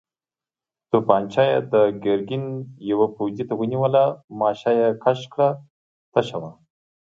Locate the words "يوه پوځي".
2.91-3.43